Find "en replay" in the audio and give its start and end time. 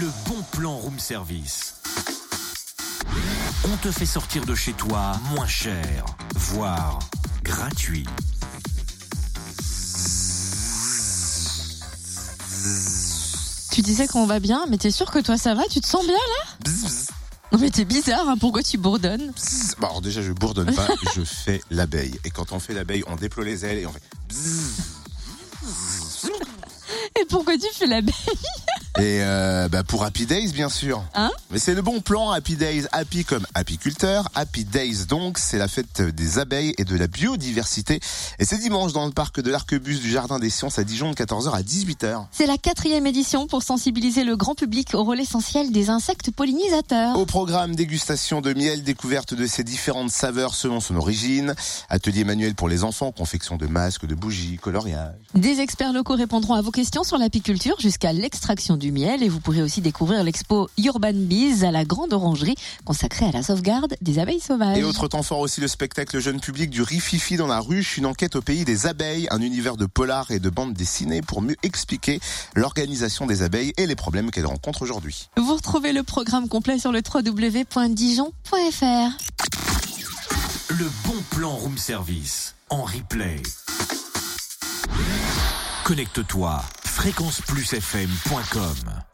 82.70-83.40